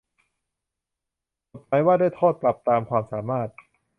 [1.51, 3.49] กฎหมายว่าด้วยโทษปรับตามความสามารถ